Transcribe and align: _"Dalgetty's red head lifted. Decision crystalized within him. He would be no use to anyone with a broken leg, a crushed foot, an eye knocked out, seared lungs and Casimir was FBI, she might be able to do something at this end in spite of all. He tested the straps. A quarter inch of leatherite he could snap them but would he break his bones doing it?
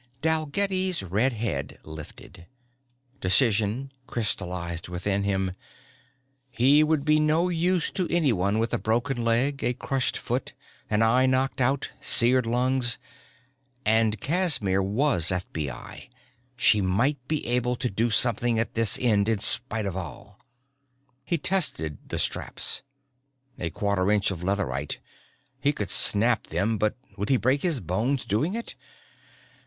_"Dalgetty's 0.21 1.03
red 1.03 1.33
head 1.33 1.77
lifted. 1.83 2.47
Decision 3.19 3.91
crystalized 4.07 4.89
within 4.89 5.23
him. 5.25 5.51
He 6.49 6.83
would 6.83 7.05
be 7.05 7.19
no 7.19 7.49
use 7.49 7.91
to 7.91 8.07
anyone 8.09 8.57
with 8.57 8.73
a 8.73 8.79
broken 8.79 9.23
leg, 9.23 9.63
a 9.63 9.75
crushed 9.75 10.17
foot, 10.17 10.53
an 10.89 11.03
eye 11.03 11.27
knocked 11.27 11.61
out, 11.61 11.91
seared 11.99 12.47
lungs 12.47 12.97
and 13.85 14.19
Casimir 14.19 14.81
was 14.81 15.29
FBI, 15.29 16.09
she 16.57 16.81
might 16.81 17.19
be 17.27 17.45
able 17.45 17.75
to 17.75 17.87
do 17.87 18.09
something 18.09 18.57
at 18.57 18.73
this 18.73 18.97
end 18.99 19.29
in 19.29 19.37
spite 19.37 19.85
of 19.85 19.95
all. 19.95 20.39
He 21.23 21.37
tested 21.37 21.99
the 22.09 22.17
straps. 22.17 22.81
A 23.59 23.69
quarter 23.69 24.09
inch 24.11 24.31
of 24.31 24.39
leatherite 24.41 24.97
he 25.59 25.71
could 25.71 25.91
snap 25.91 26.47
them 26.47 26.79
but 26.79 26.97
would 27.17 27.29
he 27.29 27.37
break 27.37 27.61
his 27.61 27.79
bones 27.79 28.25
doing 28.25 28.55
it? 28.55 28.73